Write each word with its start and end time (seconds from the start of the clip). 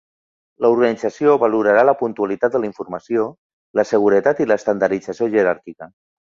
L'organització 0.65 1.35
valorarà 1.43 1.83
la 1.89 1.95
puntualitat 1.99 2.57
de 2.57 2.63
la 2.65 2.69
informació, 2.71 3.27
la 3.81 3.87
seguretat 3.93 4.43
i 4.47 4.51
l'estandardització 4.53 5.33
jeràrquica. 5.39 5.93